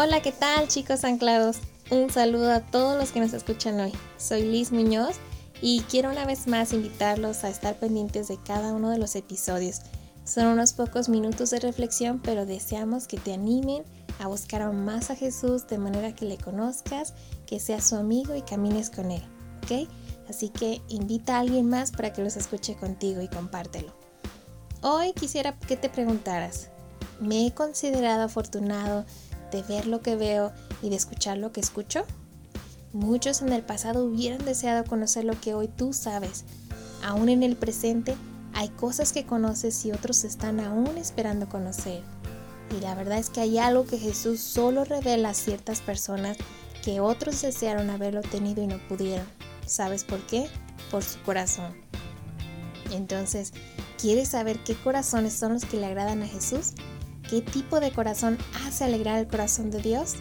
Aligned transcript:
Hola, 0.00 0.22
¿qué 0.22 0.30
tal 0.30 0.68
chicos 0.68 1.02
anclados? 1.02 1.56
Un 1.90 2.08
saludo 2.08 2.52
a 2.52 2.60
todos 2.60 2.96
los 2.96 3.10
que 3.10 3.18
nos 3.18 3.32
escuchan 3.32 3.80
hoy. 3.80 3.92
Soy 4.16 4.42
Liz 4.42 4.70
Muñoz 4.70 5.16
y 5.60 5.80
quiero 5.90 6.12
una 6.12 6.24
vez 6.24 6.46
más 6.46 6.72
invitarlos 6.72 7.42
a 7.42 7.48
estar 7.48 7.74
pendientes 7.74 8.28
de 8.28 8.38
cada 8.40 8.72
uno 8.74 8.90
de 8.90 8.98
los 8.98 9.16
episodios. 9.16 9.80
Son 10.22 10.46
unos 10.46 10.72
pocos 10.72 11.08
minutos 11.08 11.50
de 11.50 11.58
reflexión, 11.58 12.20
pero 12.20 12.46
deseamos 12.46 13.08
que 13.08 13.16
te 13.16 13.32
animen 13.32 13.82
a 14.20 14.28
buscar 14.28 14.62
aún 14.62 14.84
más 14.84 15.10
a 15.10 15.16
Jesús 15.16 15.66
de 15.66 15.78
manera 15.78 16.14
que 16.14 16.26
le 16.26 16.38
conozcas, 16.38 17.14
que 17.44 17.58
seas 17.58 17.88
su 17.88 17.96
amigo 17.96 18.36
y 18.36 18.42
camines 18.42 18.90
con 18.90 19.10
él. 19.10 19.22
¿Ok? 19.64 19.88
Así 20.30 20.48
que 20.48 20.80
invita 20.86 21.34
a 21.34 21.40
alguien 21.40 21.68
más 21.68 21.90
para 21.90 22.12
que 22.12 22.22
los 22.22 22.36
escuche 22.36 22.76
contigo 22.76 23.20
y 23.20 23.26
compártelo. 23.26 23.92
Hoy 24.80 25.12
quisiera 25.12 25.58
que 25.58 25.76
te 25.76 25.88
preguntaras, 25.88 26.68
¿me 27.18 27.48
he 27.48 27.50
considerado 27.52 28.22
afortunado 28.22 29.04
de 29.50 29.62
ver 29.62 29.86
lo 29.86 30.00
que 30.00 30.16
veo 30.16 30.52
y 30.82 30.90
de 30.90 30.96
escuchar 30.96 31.38
lo 31.38 31.52
que 31.52 31.60
escucho? 31.60 32.04
Muchos 32.92 33.42
en 33.42 33.52
el 33.52 33.62
pasado 33.62 34.04
hubieran 34.04 34.44
deseado 34.44 34.84
conocer 34.84 35.24
lo 35.24 35.38
que 35.38 35.54
hoy 35.54 35.68
tú 35.68 35.92
sabes. 35.92 36.44
Aún 37.02 37.28
en 37.28 37.42
el 37.42 37.56
presente 37.56 38.16
hay 38.54 38.68
cosas 38.70 39.12
que 39.12 39.26
conoces 39.26 39.84
y 39.84 39.92
otros 39.92 40.24
están 40.24 40.60
aún 40.60 40.96
esperando 40.96 41.48
conocer. 41.48 42.02
Y 42.76 42.80
la 42.80 42.94
verdad 42.94 43.18
es 43.18 43.30
que 43.30 43.40
hay 43.40 43.58
algo 43.58 43.86
que 43.86 43.98
Jesús 43.98 44.40
solo 44.40 44.84
revela 44.84 45.30
a 45.30 45.34
ciertas 45.34 45.80
personas 45.80 46.36
que 46.82 47.00
otros 47.00 47.42
desearon 47.42 47.90
haberlo 47.90 48.22
tenido 48.22 48.62
y 48.62 48.66
no 48.66 48.78
pudieron. 48.88 49.26
¿Sabes 49.66 50.04
por 50.04 50.20
qué? 50.26 50.48
Por 50.90 51.02
su 51.02 51.20
corazón. 51.22 51.74
Entonces, 52.90 53.52
¿quieres 54.00 54.28
saber 54.28 54.58
qué 54.64 54.74
corazones 54.74 55.34
son 55.34 55.52
los 55.54 55.64
que 55.64 55.76
le 55.76 55.86
agradan 55.86 56.22
a 56.22 56.26
Jesús? 56.26 56.72
¿Qué 57.28 57.42
tipo 57.42 57.78
de 57.78 57.90
corazón 57.90 58.38
hace 58.64 58.84
alegrar 58.84 59.18
el 59.18 59.28
corazón 59.28 59.70
de 59.70 59.82
Dios? 59.82 60.14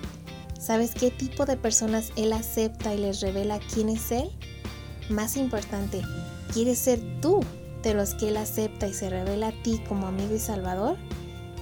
¿Sabes 0.60 0.92
qué 0.94 1.10
tipo 1.10 1.46
de 1.46 1.56
personas 1.56 2.12
Él 2.18 2.34
acepta 2.34 2.94
y 2.94 2.98
les 2.98 3.22
revela 3.22 3.60
quién 3.74 3.88
es 3.88 4.12
Él? 4.12 4.30
Más 5.10 5.38
importante, 5.38 6.02
¿quieres 6.52 6.80
ser 6.80 7.00
tú 7.22 7.40
de 7.82 7.94
los 7.94 8.14
que 8.14 8.28
Él 8.28 8.36
acepta 8.36 8.88
y 8.88 8.94
se 8.94 9.10
revela 9.10 9.50
a 9.50 9.64
ti 9.64 9.82
como 9.88 10.08
amigo 10.08 10.36
y 10.36 10.40
salvador? 10.40 10.98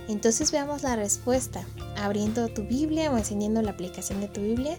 Entonces 0.07 0.51
veamos 0.51 0.81
la 0.81 0.95
respuesta, 0.95 1.63
abriendo 1.95 2.47
tu 2.47 2.63
Biblia 2.63 3.11
o 3.11 3.17
encendiendo 3.17 3.61
la 3.61 3.71
aplicación 3.71 4.21
de 4.21 4.27
tu 4.27 4.41
Biblia 4.41 4.77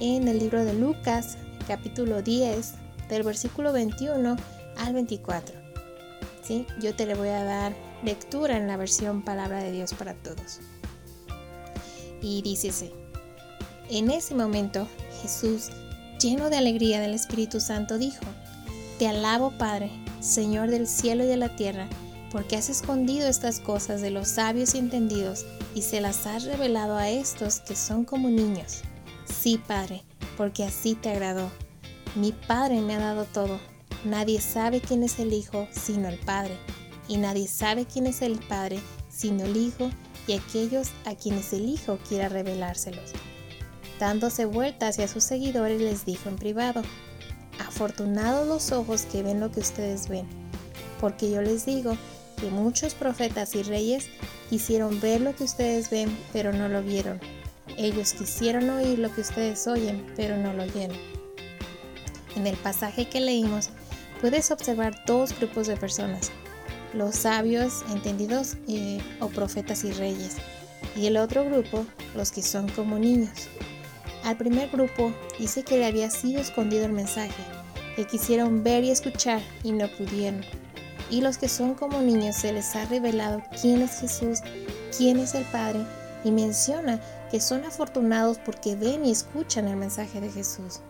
en 0.00 0.26
el 0.26 0.40
libro 0.40 0.64
de 0.64 0.74
Lucas, 0.74 1.36
capítulo 1.68 2.22
10, 2.22 2.72
del 3.08 3.22
versículo 3.22 3.72
21 3.72 4.36
al 4.78 4.94
24. 4.94 5.54
¿Sí? 6.42 6.66
Yo 6.80 6.92
te 6.96 7.06
le 7.06 7.14
voy 7.14 7.28
a 7.28 7.44
dar 7.44 7.87
lectura 8.02 8.56
en 8.56 8.68
la 8.68 8.76
versión 8.76 9.22
Palabra 9.22 9.62
de 9.62 9.72
Dios 9.72 9.94
para 9.94 10.14
Todos. 10.14 10.60
Y 12.20 12.42
dícese, 12.42 12.92
en 13.90 14.10
ese 14.10 14.34
momento 14.34 14.88
Jesús, 15.22 15.70
lleno 16.20 16.50
de 16.50 16.56
alegría 16.56 17.00
del 17.00 17.14
Espíritu 17.14 17.60
Santo, 17.60 17.98
dijo, 17.98 18.24
Te 18.98 19.08
alabo 19.08 19.52
Padre, 19.56 19.90
Señor 20.20 20.70
del 20.70 20.86
cielo 20.86 21.24
y 21.24 21.26
de 21.26 21.36
la 21.36 21.54
tierra, 21.56 21.88
porque 22.30 22.56
has 22.56 22.68
escondido 22.68 23.28
estas 23.28 23.60
cosas 23.60 24.00
de 24.00 24.10
los 24.10 24.28
sabios 24.28 24.74
y 24.74 24.78
entendidos 24.78 25.46
y 25.74 25.82
se 25.82 26.00
las 26.00 26.26
has 26.26 26.44
revelado 26.44 26.96
a 26.96 27.08
estos 27.08 27.60
que 27.60 27.76
son 27.76 28.04
como 28.04 28.28
niños. 28.28 28.82
Sí, 29.24 29.60
Padre, 29.66 30.02
porque 30.36 30.64
así 30.64 30.94
te 30.94 31.10
agradó. 31.10 31.50
Mi 32.14 32.32
Padre 32.32 32.80
me 32.80 32.96
ha 32.96 32.98
dado 32.98 33.24
todo. 33.24 33.58
Nadie 34.04 34.40
sabe 34.40 34.80
quién 34.80 35.02
es 35.02 35.18
el 35.18 35.32
Hijo 35.32 35.66
sino 35.72 36.08
el 36.08 36.18
Padre 36.18 36.56
y 37.08 37.16
nadie 37.16 37.48
sabe 37.48 37.86
quién 37.86 38.06
es 38.06 38.22
el 38.22 38.38
Padre 38.38 38.78
sino 39.08 39.44
el 39.44 39.56
Hijo 39.56 39.90
y 40.26 40.34
aquellos 40.34 40.90
a 41.04 41.14
quienes 41.14 41.52
el 41.52 41.68
Hijo 41.68 41.98
quiera 42.08 42.28
revelárselos. 42.28 43.10
Dándose 43.98 44.44
vuelta 44.44 44.88
hacia 44.88 45.08
sus 45.08 45.24
seguidores 45.24 45.80
les 45.80 46.04
dijo 46.04 46.28
en 46.28 46.36
privado, 46.36 46.82
Afortunados 47.58 48.46
los 48.46 48.70
ojos 48.70 49.02
que 49.10 49.24
ven 49.24 49.40
lo 49.40 49.50
que 49.50 49.58
ustedes 49.60 50.08
ven, 50.08 50.26
porque 51.00 51.30
yo 51.30 51.42
les 51.42 51.66
digo 51.66 51.96
que 52.40 52.50
muchos 52.50 52.94
profetas 52.94 53.56
y 53.56 53.64
reyes 53.64 54.06
quisieron 54.48 55.00
ver 55.00 55.20
lo 55.20 55.34
que 55.34 55.42
ustedes 55.42 55.90
ven, 55.90 56.16
pero 56.32 56.52
no 56.52 56.68
lo 56.68 56.82
vieron. 56.82 57.18
Ellos 57.76 58.12
quisieron 58.12 58.70
oír 58.70 59.00
lo 59.00 59.12
que 59.12 59.22
ustedes 59.22 59.66
oyen, 59.66 60.06
pero 60.14 60.36
no 60.36 60.52
lo 60.52 60.62
oyeron. 60.62 60.96
En 62.36 62.46
el 62.46 62.56
pasaje 62.56 63.08
que 63.08 63.20
leímos, 63.20 63.70
puedes 64.20 64.52
observar 64.52 65.04
dos 65.06 65.36
grupos 65.36 65.66
de 65.66 65.76
personas 65.76 66.30
los 66.94 67.16
sabios 67.16 67.84
entendidos 67.92 68.56
o 69.20 69.28
profetas 69.28 69.84
y 69.84 69.92
reyes, 69.92 70.36
y 70.96 71.06
el 71.06 71.16
otro 71.16 71.44
grupo, 71.44 71.84
los 72.16 72.32
que 72.32 72.42
son 72.42 72.68
como 72.70 72.98
niños. 72.98 73.48
Al 74.24 74.36
primer 74.36 74.68
grupo 74.70 75.12
dice 75.38 75.62
que 75.62 75.78
le 75.78 75.86
había 75.86 76.10
sido 76.10 76.40
escondido 76.40 76.84
el 76.84 76.92
mensaje, 76.92 77.42
que 77.96 78.06
quisieron 78.06 78.62
ver 78.62 78.84
y 78.84 78.90
escuchar 78.90 79.40
y 79.62 79.72
no 79.72 79.88
pudieron. 79.96 80.42
Y 81.10 81.20
los 81.20 81.38
que 81.38 81.48
son 81.48 81.74
como 81.74 82.00
niños 82.02 82.36
se 82.36 82.52
les 82.52 82.76
ha 82.76 82.84
revelado 82.86 83.42
quién 83.60 83.80
es 83.80 84.00
Jesús, 84.00 84.40
quién 84.96 85.18
es 85.18 85.34
el 85.34 85.44
Padre, 85.44 85.80
y 86.24 86.30
menciona 86.30 87.00
que 87.30 87.40
son 87.40 87.64
afortunados 87.64 88.38
porque 88.38 88.76
ven 88.76 89.06
y 89.06 89.12
escuchan 89.12 89.68
el 89.68 89.76
mensaje 89.76 90.20
de 90.20 90.30
Jesús. 90.30 90.80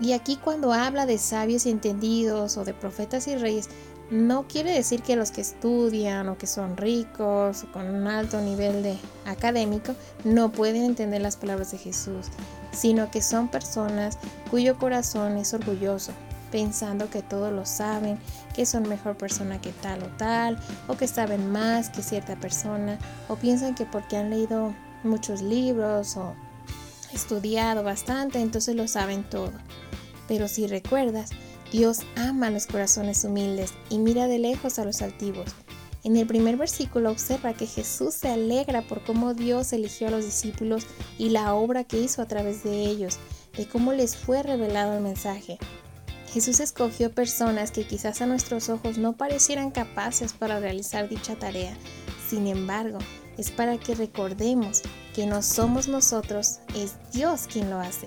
Y 0.00 0.12
aquí 0.12 0.36
cuando 0.36 0.72
habla 0.72 1.06
de 1.06 1.18
sabios 1.18 1.66
y 1.66 1.70
entendidos 1.70 2.56
o 2.56 2.64
de 2.64 2.72
profetas 2.72 3.28
y 3.28 3.36
reyes, 3.36 3.68
no 4.10 4.48
quiere 4.48 4.72
decir 4.72 5.02
que 5.02 5.14
los 5.14 5.30
que 5.30 5.40
estudian 5.40 6.28
o 6.28 6.36
que 6.36 6.48
son 6.48 6.76
ricos 6.76 7.62
o 7.62 7.72
con 7.72 7.86
un 7.86 8.08
alto 8.08 8.40
nivel 8.40 8.82
de 8.82 8.98
académico 9.24 9.94
no 10.24 10.50
pueden 10.50 10.84
entender 10.84 11.22
las 11.22 11.36
palabras 11.36 11.70
de 11.70 11.78
Jesús, 11.78 12.26
sino 12.72 13.10
que 13.10 13.22
son 13.22 13.48
personas 13.48 14.18
cuyo 14.50 14.78
corazón 14.78 15.36
es 15.36 15.54
orgulloso, 15.54 16.12
pensando 16.50 17.08
que 17.08 17.22
todos 17.22 17.52
lo 17.52 17.64
saben, 17.66 18.18
que 18.52 18.66
son 18.66 18.88
mejor 18.88 19.16
persona 19.16 19.60
que 19.60 19.70
tal 19.70 20.02
o 20.02 20.08
tal, 20.16 20.58
o 20.88 20.96
que 20.96 21.06
saben 21.06 21.52
más 21.52 21.88
que 21.90 22.02
cierta 22.02 22.34
persona, 22.34 22.98
o 23.28 23.36
piensan 23.36 23.76
que 23.76 23.86
porque 23.86 24.16
han 24.16 24.30
leído 24.30 24.74
muchos 25.04 25.40
libros 25.40 26.16
o 26.16 26.34
estudiado 27.12 27.82
bastante, 27.82 28.40
entonces 28.40 28.76
lo 28.76 28.88
saben 28.88 29.28
todo. 29.28 29.52
Pero 30.28 30.48
si 30.48 30.66
recuerdas, 30.66 31.30
Dios 31.72 32.00
ama 32.16 32.50
los 32.50 32.66
corazones 32.66 33.24
humildes 33.24 33.72
y 33.88 33.98
mira 33.98 34.26
de 34.26 34.38
lejos 34.38 34.78
a 34.78 34.84
los 34.84 35.02
altivos. 35.02 35.50
En 36.02 36.16
el 36.16 36.26
primer 36.26 36.56
versículo 36.56 37.10
observa 37.10 37.52
que 37.52 37.66
Jesús 37.66 38.14
se 38.14 38.28
alegra 38.28 38.82
por 38.82 39.04
cómo 39.04 39.34
Dios 39.34 39.72
eligió 39.72 40.08
a 40.08 40.10
los 40.10 40.24
discípulos 40.24 40.86
y 41.18 41.28
la 41.28 41.54
obra 41.54 41.84
que 41.84 42.00
hizo 42.00 42.22
a 42.22 42.26
través 42.26 42.64
de 42.64 42.86
ellos, 42.86 43.18
de 43.56 43.66
cómo 43.66 43.92
les 43.92 44.16
fue 44.16 44.42
revelado 44.42 44.94
el 44.94 45.02
mensaje. 45.02 45.58
Jesús 46.32 46.60
escogió 46.60 47.12
personas 47.12 47.70
que 47.70 47.86
quizás 47.86 48.22
a 48.22 48.26
nuestros 48.26 48.68
ojos 48.68 48.98
no 48.98 49.14
parecieran 49.14 49.72
capaces 49.72 50.32
para 50.32 50.60
realizar 50.60 51.08
dicha 51.08 51.34
tarea. 51.34 51.76
Sin 52.28 52.46
embargo, 52.46 52.98
es 53.36 53.50
para 53.50 53.76
que 53.78 53.94
recordemos 53.94 54.82
que 55.14 55.26
no 55.26 55.42
somos 55.42 55.88
nosotros, 55.88 56.60
es 56.74 56.94
Dios 57.12 57.46
quien 57.50 57.70
lo 57.70 57.80
hace. 57.80 58.06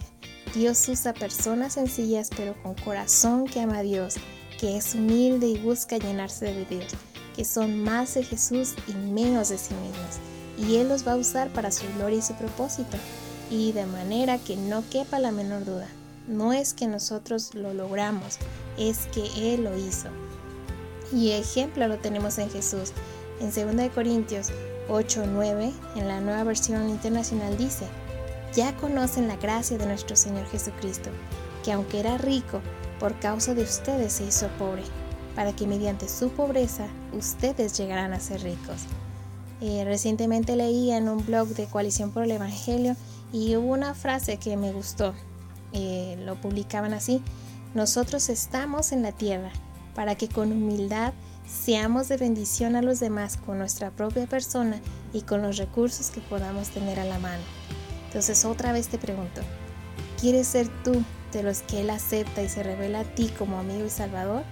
Dios 0.54 0.88
usa 0.88 1.14
personas 1.14 1.74
sencillas 1.74 2.30
pero 2.36 2.56
con 2.62 2.76
corazón 2.76 3.46
que 3.46 3.62
ama 3.62 3.80
a 3.80 3.84
Dios, 3.84 4.16
que 4.60 4.78
es 4.78 4.94
humilde 4.94 5.48
y 5.48 5.58
busca 5.58 5.98
llenarse 5.98 6.46
de 6.46 6.66
Dios, 6.66 6.94
que 7.36 7.44
son 7.44 7.84
más 7.84 8.14
de 8.14 8.24
Jesús 8.24 8.76
y 8.88 8.94
menos 8.94 9.50
de 9.50 9.58
sí 9.58 9.74
mismos. 9.74 10.20
Y 10.58 10.78
Él 10.78 10.90
los 10.90 11.08
va 11.08 11.14
a 11.14 11.18
usar 11.18 11.50
para 11.50 11.72
su 11.72 11.86
gloria 11.96 12.20
y 12.20 12.22
su 12.22 12.36
propósito. 12.36 12.98
Y 13.50 13.72
de 13.72 13.86
manera 13.86 14.38
que 14.38 14.56
no 14.56 14.84
quepa 14.90 15.20
la 15.20 15.32
menor 15.32 15.66
duda. 15.66 15.88
No 16.28 16.54
es 16.54 16.74
que 16.74 16.88
nosotros 16.88 17.54
lo 17.54 17.74
logramos, 17.74 18.38
es 18.78 19.08
que 19.08 19.54
Él 19.54 19.64
lo 19.64 19.78
hizo. 19.78 20.08
Y 21.12 21.32
ejemplo 21.32 21.88
lo 21.88 21.98
tenemos 21.98 22.38
en 22.38 22.50
Jesús. 22.50 22.92
En 23.42 23.52
2 23.52 23.90
Corintios 23.94 24.52
8:9, 24.90 25.74
en 25.96 26.08
la 26.08 26.22
nueva 26.22 26.44
versión 26.44 26.90
internacional 26.90 27.58
dice, 27.58 27.86
ya 28.54 28.76
conocen 28.78 29.28
la 29.28 29.38
gracia 29.38 29.78
de 29.78 29.86
nuestro 29.86 30.16
Señor 30.16 30.46
Jesucristo, 30.48 31.10
que 31.64 31.72
aunque 31.72 32.00
era 32.00 32.18
rico, 32.18 32.62
por 33.00 33.18
causa 33.20 33.54
de 33.54 33.64
ustedes 33.64 34.14
se 34.14 34.26
hizo 34.26 34.48
pobre, 34.60 34.84
para 35.36 35.54
que 35.54 35.68
mediante 35.68 36.08
su 36.08 36.30
pobreza 36.30 36.88
ustedes 37.12 37.78
llegaran 37.78 38.14
a 38.14 38.20
ser 38.20 38.42
ricos. 38.44 38.84
Eh, 39.62 39.84
recientemente 39.86 40.56
leí 40.56 40.92
en 40.92 41.08
un 41.10 41.26
blog 41.26 41.48
de 41.50 41.66
Coalición 41.66 42.12
por 42.12 42.24
el 42.24 42.32
Evangelio 42.32 42.96
y 43.32 43.56
hubo 43.56 43.72
una 43.72 43.96
frase 43.96 44.38
que 44.38 44.58
me 44.58 44.72
gustó. 44.72 45.14
Eh, 45.72 46.18
lo 46.26 46.36
publicaban 46.36 46.94
así, 46.94 47.22
nosotros 47.74 48.30
estamos 48.30 48.92
en 48.92 49.02
la 49.02 49.12
tierra 49.12 49.52
para 49.96 50.16
que 50.16 50.28
con 50.28 50.52
humildad 50.52 51.14
seamos 51.48 52.08
de 52.08 52.18
bendición 52.18 52.76
a 52.76 52.82
los 52.82 53.00
demás 53.00 53.38
con 53.38 53.58
nuestra 53.58 53.92
propia 53.92 54.28
persona 54.28 54.80
y 55.14 55.22
con 55.22 55.42
los 55.42 55.58
recursos 55.58 56.10
que 56.10 56.22
podamos 56.22 56.70
tener 56.70 57.00
a 57.00 57.06
la 57.06 57.20
mano. 57.20 57.44
Entonces 58.08 58.46
otra 58.46 58.74
vez 58.74 58.88
te 58.88 58.98
pregunto, 58.98 59.42
¿quieres 60.20 60.48
ser 60.48 60.68
tú 60.84 61.04
de 61.32 61.44
los 61.44 61.62
que 61.62 61.82
Él 61.82 61.90
acepta 61.90 62.44
y 62.44 62.50
se 62.50 62.64
revela 62.64 63.02
a 63.02 63.16
ti 63.16 63.32
como 63.38 63.60
amigo 63.60 63.86
y 63.86 63.90
salvador? 63.90 64.44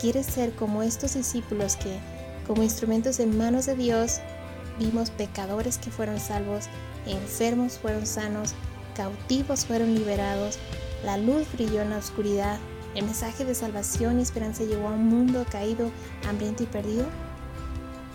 ¿Quieres 0.00 0.26
ser 0.26 0.52
como 0.54 0.82
estos 0.82 1.14
discípulos 1.14 1.76
que, 1.76 1.98
como 2.46 2.62
instrumentos 2.62 3.20
en 3.20 3.36
manos 3.38 3.66
de 3.66 3.76
Dios, 3.76 4.20
vimos 4.78 5.10
pecadores 5.10 5.78
que 5.78 5.90
fueron 5.90 6.18
salvos, 6.18 6.66
enfermos 7.06 7.78
fueron 7.78 8.06
sanos, 8.06 8.54
cautivos 8.94 9.64
fueron 9.64 9.94
liberados, 9.94 10.58
la 11.04 11.16
luz 11.16 11.46
brilló 11.52 11.82
en 11.82 11.90
la 11.90 11.98
oscuridad, 11.98 12.58
el 12.94 13.04
mensaje 13.04 13.44
de 13.44 13.54
salvación 13.54 14.18
y 14.18 14.22
esperanza 14.22 14.64
llegó 14.64 14.88
a 14.88 14.92
un 14.92 15.06
mundo 15.06 15.44
caído, 15.50 15.90
hambriento 16.28 16.62
y 16.62 16.66
perdido. 16.66 17.06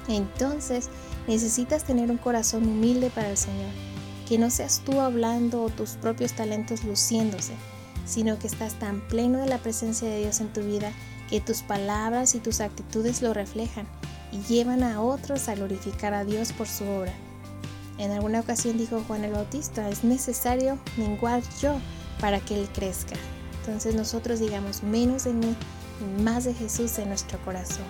Entonces 0.07 0.89
necesitas 1.27 1.83
tener 1.83 2.11
un 2.11 2.17
corazón 2.17 2.63
humilde 2.63 3.09
para 3.09 3.29
el 3.29 3.37
Señor, 3.37 3.69
que 4.27 4.37
no 4.37 4.49
seas 4.49 4.81
tú 4.85 5.01
hablando 5.01 5.63
o 5.63 5.69
tus 5.69 5.91
propios 5.91 6.33
talentos 6.33 6.83
luciéndose, 6.83 7.53
sino 8.05 8.39
que 8.39 8.47
estás 8.47 8.75
tan 8.75 9.01
pleno 9.07 9.39
de 9.39 9.47
la 9.47 9.57
presencia 9.57 10.07
de 10.07 10.19
Dios 10.19 10.39
en 10.39 10.53
tu 10.53 10.61
vida 10.61 10.91
que 11.29 11.41
tus 11.41 11.61
palabras 11.61 12.35
y 12.35 12.39
tus 12.39 12.61
actitudes 12.61 13.21
lo 13.21 13.33
reflejan 13.33 13.87
y 14.31 14.39
llevan 14.41 14.83
a 14.83 15.01
otros 15.01 15.49
a 15.49 15.55
glorificar 15.55 16.13
a 16.13 16.23
Dios 16.23 16.53
por 16.53 16.67
su 16.67 16.85
obra. 16.85 17.13
En 17.97 18.11
alguna 18.11 18.39
ocasión 18.39 18.77
dijo 18.77 19.03
Juan 19.07 19.23
el 19.23 19.33
Bautista, 19.33 19.89
es 19.89 20.03
necesario 20.03 20.77
menguar 20.97 21.41
yo 21.61 21.77
para 22.19 22.39
que 22.39 22.59
Él 22.59 22.69
crezca. 22.73 23.15
Entonces 23.67 23.95
nosotros 23.95 24.39
digamos 24.39 24.81
menos 24.81 25.25
de 25.25 25.33
mí 25.33 25.53
y 25.99 26.21
más 26.21 26.45
de 26.45 26.53
Jesús 26.53 26.97
en 26.99 27.09
nuestro 27.09 27.37
corazón. 27.39 27.83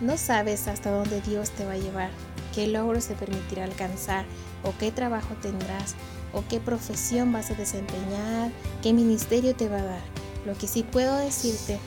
No 0.00 0.18
sabes 0.18 0.66
hasta 0.66 0.90
dónde 0.90 1.20
Dios 1.20 1.50
te 1.50 1.64
va 1.64 1.74
a 1.74 1.78
llevar, 1.78 2.10
qué 2.52 2.66
logros 2.66 3.06
te 3.06 3.14
permitirá 3.14 3.62
alcanzar 3.62 4.24
o 4.64 4.74
qué 4.76 4.90
trabajo 4.90 5.36
tendrás 5.40 5.94
o 6.32 6.42
qué 6.48 6.58
profesión 6.58 7.32
vas 7.32 7.52
a 7.52 7.54
desempeñar, 7.54 8.50
qué 8.82 8.92
ministerio 8.92 9.54
te 9.54 9.68
va 9.68 9.78
a 9.78 9.84
dar. 9.84 10.02
Lo 10.44 10.54
que 10.58 10.66
sí 10.66 10.82
puedo 10.82 11.16
decirte 11.18 11.78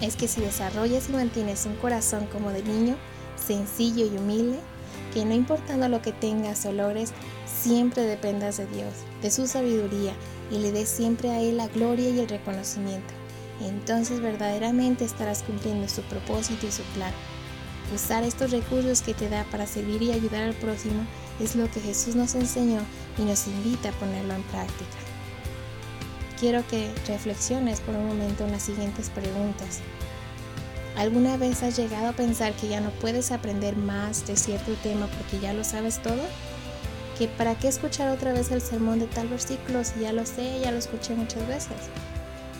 es 0.00 0.16
que 0.16 0.28
si 0.28 0.40
desarrollas 0.40 1.10
y 1.10 1.12
mantienes 1.12 1.66
un 1.66 1.76
corazón 1.76 2.26
como 2.32 2.52
de 2.52 2.62
niño, 2.62 2.96
sencillo 3.36 4.06
y 4.06 4.16
humilde, 4.16 4.60
que 5.12 5.26
no 5.26 5.34
importando 5.34 5.90
lo 5.90 6.00
que 6.00 6.12
tengas 6.12 6.64
o 6.64 6.72
logres, 6.72 7.12
siempre 7.44 8.02
dependas 8.04 8.56
de 8.56 8.66
Dios, 8.66 8.94
de 9.20 9.30
su 9.30 9.46
sabiduría 9.46 10.14
y 10.52 10.58
le 10.58 10.70
des 10.70 10.88
siempre 10.88 11.30
a 11.30 11.40
Él 11.40 11.56
la 11.56 11.68
gloria 11.68 12.10
y 12.10 12.20
el 12.20 12.28
reconocimiento. 12.28 13.12
Entonces 13.60 14.20
verdaderamente 14.20 15.04
estarás 15.04 15.42
cumpliendo 15.42 15.88
su 15.88 16.02
propósito 16.02 16.66
y 16.66 16.72
su 16.72 16.82
plan. 16.94 17.12
Usar 17.94 18.22
estos 18.22 18.50
recursos 18.50 19.02
que 19.02 19.14
te 19.14 19.28
da 19.28 19.44
para 19.50 19.66
servir 19.66 20.02
y 20.02 20.12
ayudar 20.12 20.42
al 20.42 20.54
prójimo 20.54 21.04
es 21.40 21.56
lo 21.56 21.70
que 21.70 21.80
Jesús 21.80 22.14
nos 22.14 22.34
enseñó 22.34 22.80
y 23.18 23.22
nos 23.22 23.46
invita 23.46 23.88
a 23.88 23.92
ponerlo 23.92 24.34
en 24.34 24.42
práctica. 24.44 24.96
Quiero 26.38 26.66
que 26.68 26.90
reflexiones 27.06 27.80
por 27.80 27.94
un 27.94 28.06
momento 28.06 28.44
en 28.44 28.52
las 28.52 28.62
siguientes 28.62 29.10
preguntas. 29.10 29.80
¿Alguna 30.96 31.36
vez 31.36 31.62
has 31.62 31.76
llegado 31.76 32.08
a 32.08 32.12
pensar 32.12 32.52
que 32.54 32.68
ya 32.68 32.80
no 32.80 32.90
puedes 32.90 33.32
aprender 33.32 33.76
más 33.76 34.26
de 34.26 34.36
cierto 34.36 34.74
tema 34.82 35.06
porque 35.06 35.40
ya 35.40 35.52
lo 35.52 35.64
sabes 35.64 36.02
todo? 36.02 36.20
¿Que 37.18 37.28
para 37.28 37.58
qué 37.58 37.68
escuchar 37.68 38.10
otra 38.10 38.32
vez 38.32 38.50
el 38.50 38.60
sermón 38.60 38.98
de 38.98 39.06
tal 39.06 39.28
versículo 39.28 39.84
si 39.84 40.00
ya 40.00 40.12
lo 40.12 40.24
sé, 40.24 40.60
ya 40.60 40.70
lo 40.70 40.78
escuché 40.78 41.14
muchas 41.14 41.46
veces? 41.46 41.76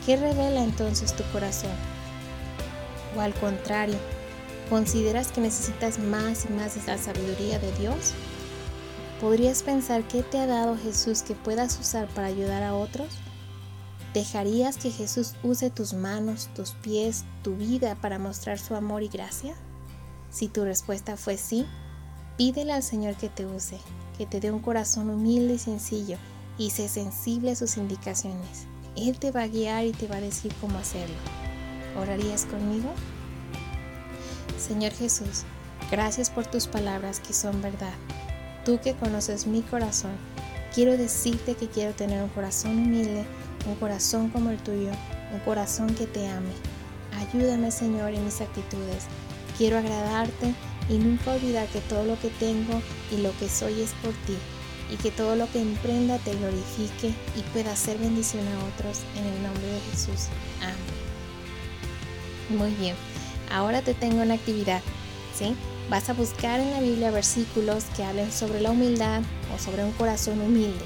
¿Qué 0.05 0.17
revela 0.17 0.63
entonces 0.63 1.15
tu 1.15 1.23
corazón? 1.33 1.71
O 3.17 3.21
al 3.21 3.35
contrario, 3.35 3.97
¿consideras 4.69 5.33
que 5.33 5.41
necesitas 5.41 5.99
más 5.99 6.45
y 6.45 6.53
más 6.53 6.75
de 6.75 6.93
la 6.93 6.99
sabiduría 6.99 7.59
de 7.59 7.73
Dios? 7.79 8.13
¿Podrías 9.21 9.63
pensar 9.63 10.03
qué 10.09 10.23
te 10.23 10.39
ha 10.39 10.47
dado 10.47 10.77
Jesús 10.77 11.23
que 11.23 11.35
puedas 11.35 11.79
usar 11.79 12.09
para 12.09 12.27
ayudar 12.27 12.63
a 12.63 12.75
otros? 12.75 13.09
¿Dejarías 14.15 14.77
que 14.77 14.91
Jesús 14.91 15.35
use 15.43 15.71
tus 15.71 15.95
manos, 15.95 16.51
tus 16.55 16.73
pies, 16.73 17.25
tu 17.43 17.57
vida 17.57 17.95
para 17.95 18.19
mostrar 18.19 18.59
su 18.59 18.75
amor 18.75 19.03
y 19.03 19.09
gracia? 19.09 19.55
Si 20.31 20.49
tu 20.49 20.65
respuesta 20.65 21.17
fue 21.17 21.37
sí, 21.37 21.67
pídele 22.37 22.73
al 22.73 22.83
Señor 22.83 23.15
que 23.15 23.29
te 23.29 23.47
use, 23.47 23.79
que 24.23 24.27
te 24.27 24.39
dé 24.39 24.53
un 24.53 24.61
corazón 24.61 25.11
humilde 25.11 25.55
y 25.55 25.59
sencillo 25.59 26.17
y 26.57 26.71
sé 26.71 26.89
sensible 26.89 27.51
a 27.51 27.57
sus 27.57 27.77
indicaciones. 27.77 28.67
Él 28.97 29.19
te 29.19 29.33
va 29.33 29.43
a 29.43 29.49
guiar 29.49 29.85
y 29.85 29.91
te 29.91 30.07
va 30.07 30.17
a 30.17 30.21
decir 30.21 30.55
cómo 30.61 30.79
hacerlo. 30.79 31.17
¿Orarías 32.01 32.45
conmigo? 32.45 32.89
Señor 34.57 34.93
Jesús, 34.93 35.43
gracias 35.91 36.31
por 36.31 36.47
tus 36.47 36.69
palabras 36.69 37.19
que 37.19 37.33
son 37.33 37.61
verdad. 37.63 37.95
Tú 38.65 38.79
que 38.79 38.95
conoces 38.95 39.49
mi 39.49 39.63
corazón, 39.63 40.13
quiero 40.73 40.97
decirte 40.97 41.57
que 41.57 41.67
quiero 41.67 41.93
tener 41.93 42.23
un 42.23 42.29
corazón 42.29 42.79
humilde 42.79 43.27
un 43.67 43.75
corazón 43.77 44.29
como 44.29 44.51
el 44.51 44.59
tuyo, 44.59 44.91
un 45.33 45.41
corazón 45.41 45.95
que 45.95 46.07
te 46.07 46.29
ame. 46.29 46.53
Ayúdame, 47.19 47.73
Señor, 47.73 48.13
en 48.15 48.25
mis 48.25 48.41
actitudes. 48.41 49.07
Quiero 49.59 49.79
agradarte 49.79 50.55
y 50.89 50.95
nunca 50.95 51.33
olvidar 51.33 51.67
que 51.69 51.81
todo 51.81 52.05
lo 52.05 52.19
que 52.21 52.29
tengo 52.29 52.81
y 53.11 53.19
lo 53.19 53.37
que 53.39 53.49
soy 53.49 53.81
es 53.81 53.93
por 54.03 54.13
ti 54.27 54.37
y 54.91 54.97
que 54.97 55.11
todo 55.11 55.37
lo 55.37 55.51
que 55.51 55.61
emprenda 55.61 56.19
te 56.19 56.35
glorifique 56.35 57.15
y 57.37 57.41
pueda 57.53 57.73
hacer 57.73 57.99
bendición 57.99 58.47
a 58.49 58.65
otros 58.67 59.01
en 59.17 59.25
el 59.27 59.43
nombre 59.43 59.67
de 59.67 59.81
Jesús. 59.91 60.29
Amén. 60.61 60.77
Muy 62.59 62.71
bien, 62.75 62.95
ahora 63.51 63.83
te 63.83 63.95
tengo 63.95 64.23
una 64.23 64.35
actividad, 64.35 64.83
¿sí? 65.35 65.55
Vas 65.89 66.11
a 66.11 66.13
buscar 66.13 66.61
en 66.61 66.71
la 66.71 66.81
Biblia 66.81 67.11
versículos 67.11 67.85
que 67.97 68.05
hablen 68.05 68.31
sobre 68.31 68.61
la 68.61 68.71
humildad 68.71 69.23
o 69.55 69.59
sobre 69.59 69.85
un 69.85 69.93
corazón 69.93 70.41
humilde 70.41 70.85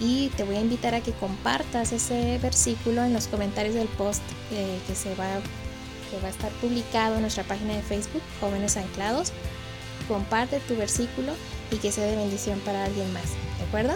y 0.00 0.28
te 0.30 0.44
voy 0.44 0.56
a 0.56 0.60
invitar 0.60 0.94
a 0.94 1.00
que 1.00 1.12
compartas 1.12 1.92
ese 1.92 2.38
versículo 2.38 3.04
en 3.04 3.12
los 3.12 3.28
comentarios 3.28 3.74
del 3.74 3.88
post 3.88 4.22
eh, 4.50 4.78
que 4.86 4.94
se 4.94 5.14
va 5.14 5.28
va 6.20 6.28
a 6.28 6.30
estar 6.30 6.50
publicado 6.52 7.16
en 7.16 7.22
nuestra 7.22 7.44
página 7.44 7.74
de 7.74 7.82
Facebook 7.82 8.22
Jóvenes 8.40 8.76
Anclados. 8.76 9.32
Comparte 10.08 10.60
tu 10.60 10.76
versículo 10.76 11.32
y 11.70 11.76
que 11.76 11.92
sea 11.92 12.06
de 12.06 12.16
bendición 12.16 12.58
para 12.60 12.84
alguien 12.84 13.12
más, 13.12 13.30
¿de 13.58 13.64
acuerdo? 13.66 13.94